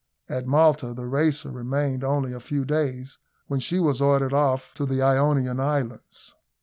[0.27, 4.87] At Malta the Racer remained only a few days, when she was ordered off to
[4.87, 6.33] the Ionian Islands.